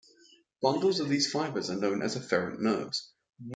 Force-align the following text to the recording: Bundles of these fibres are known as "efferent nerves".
Bundles 0.63 0.99
of 0.99 1.09
these 1.09 1.29
fibres 1.31 1.69
are 1.69 1.75
known 1.75 2.01
as 2.01 2.17
"efferent 2.17 2.57
nerves". 2.57 3.11